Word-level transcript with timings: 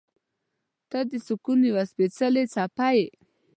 •ته 0.89 0.99
د 1.09 1.11
سکون 1.27 1.59
یوه 1.69 1.83
سپېڅلې 1.91 2.43
څپه 2.53 2.89
یې. 2.97 3.05